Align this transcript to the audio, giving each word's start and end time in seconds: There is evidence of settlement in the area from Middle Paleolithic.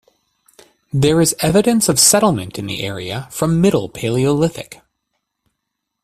There 0.91 1.21
is 1.21 1.35
evidence 1.41 1.87
of 1.87 1.99
settlement 1.99 2.57
in 2.57 2.65
the 2.65 2.81
area 2.81 3.27
from 3.29 3.61
Middle 3.61 3.87
Paleolithic. 3.87 4.81